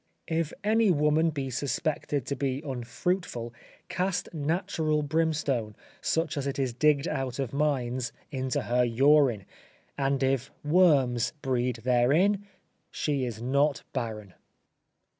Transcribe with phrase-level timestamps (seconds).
[0.33, 3.53] If any woman be suspected to be unfruitful,
[3.87, 9.45] cast natural brimstone, such as is digged out of mines, into her urine,
[9.99, 12.47] and if worms breed therein,
[12.89, 14.33] she is not barren.